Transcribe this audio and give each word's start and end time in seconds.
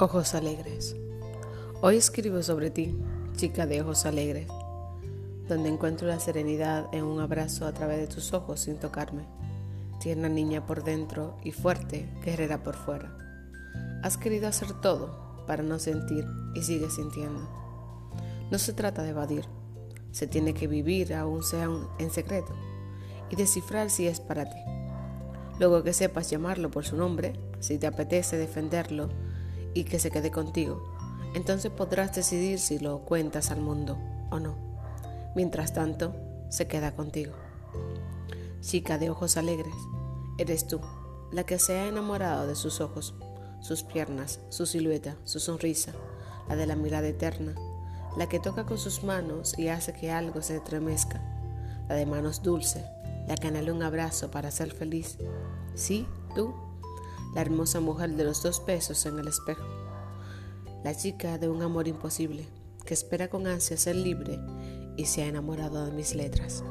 Ojos 0.00 0.36
alegres. 0.36 0.94
Hoy 1.80 1.96
escribo 1.96 2.40
sobre 2.44 2.70
ti, 2.70 2.96
chica 3.34 3.66
de 3.66 3.82
ojos 3.82 4.06
alegres, 4.06 4.46
donde 5.48 5.70
encuentro 5.70 6.06
la 6.06 6.20
serenidad 6.20 6.86
en 6.92 7.02
un 7.02 7.18
abrazo 7.18 7.66
a 7.66 7.72
través 7.72 7.98
de 7.98 8.06
tus 8.06 8.32
ojos 8.32 8.60
sin 8.60 8.76
tocarme. 8.76 9.24
Tierna 9.98 10.28
niña 10.28 10.64
por 10.64 10.84
dentro 10.84 11.36
y 11.42 11.50
fuerte, 11.50 12.08
guerrera 12.24 12.62
por 12.62 12.76
fuera. 12.76 13.18
Has 14.04 14.16
querido 14.16 14.46
hacer 14.46 14.72
todo 14.80 15.44
para 15.48 15.64
no 15.64 15.80
sentir 15.80 16.24
y 16.54 16.62
sigues 16.62 16.94
sintiendo. 16.94 17.48
No 18.52 18.58
se 18.58 18.74
trata 18.74 19.02
de 19.02 19.08
evadir, 19.08 19.46
se 20.12 20.28
tiene 20.28 20.54
que 20.54 20.68
vivir 20.68 21.12
aún 21.12 21.42
sea 21.42 21.68
en 21.98 22.10
secreto 22.12 22.54
y 23.30 23.34
descifrar 23.34 23.90
si 23.90 24.06
es 24.06 24.20
para 24.20 24.44
ti. 24.44 24.60
Luego 25.58 25.82
que 25.82 25.92
sepas 25.92 26.30
llamarlo 26.30 26.70
por 26.70 26.84
su 26.84 26.96
nombre, 26.96 27.32
si 27.58 27.78
te 27.78 27.88
apetece 27.88 28.36
defenderlo, 28.36 29.08
y 29.74 29.84
que 29.84 29.98
se 29.98 30.10
quede 30.10 30.30
contigo. 30.30 30.82
Entonces 31.34 31.70
podrás 31.70 32.14
decidir 32.14 32.58
si 32.58 32.78
lo 32.78 33.00
cuentas 33.00 33.50
al 33.50 33.60
mundo 33.60 33.98
o 34.30 34.38
no. 34.38 34.54
Mientras 35.34 35.72
tanto, 35.72 36.14
se 36.48 36.66
queda 36.66 36.94
contigo. 36.94 37.34
Chica 38.60 38.98
de 38.98 39.10
ojos 39.10 39.36
alegres, 39.36 39.74
eres 40.38 40.66
tú, 40.66 40.80
la 41.30 41.44
que 41.44 41.58
se 41.58 41.78
ha 41.78 41.86
enamorado 41.86 42.46
de 42.46 42.56
sus 42.56 42.80
ojos, 42.80 43.14
sus 43.60 43.82
piernas, 43.82 44.40
su 44.48 44.66
silueta, 44.66 45.16
su 45.24 45.40
sonrisa, 45.40 45.92
la 46.48 46.56
de 46.56 46.66
la 46.66 46.76
mirada 46.76 47.06
eterna, 47.06 47.54
la 48.16 48.28
que 48.28 48.40
toca 48.40 48.64
con 48.64 48.78
sus 48.78 49.04
manos 49.04 49.58
y 49.58 49.68
hace 49.68 49.92
que 49.92 50.10
algo 50.10 50.42
se 50.42 50.56
estremezca, 50.56 51.22
la 51.88 51.94
de 51.94 52.06
manos 52.06 52.42
dulce, 52.42 52.84
la 53.28 53.36
que 53.36 53.48
anhela 53.48 53.72
un 53.72 53.82
abrazo 53.82 54.30
para 54.30 54.50
ser 54.50 54.72
feliz. 54.72 55.18
Sí, 55.74 56.06
tú 56.34 56.54
la 57.34 57.40
hermosa 57.40 57.80
mujer 57.80 58.10
de 58.16 58.24
los 58.24 58.42
dos 58.42 58.60
pesos 58.60 59.06
en 59.06 59.18
el 59.18 59.28
espejo, 59.28 59.66
la 60.84 60.96
chica 60.96 61.38
de 61.38 61.48
un 61.48 61.62
amor 61.62 61.88
imposible, 61.88 62.46
que 62.84 62.94
espera 62.94 63.28
con 63.28 63.46
ansia 63.46 63.76
ser 63.76 63.96
libre 63.96 64.38
y 64.96 65.06
se 65.06 65.22
ha 65.22 65.26
enamorado 65.26 65.84
de 65.84 65.92
mis 65.92 66.14
letras. 66.14 66.64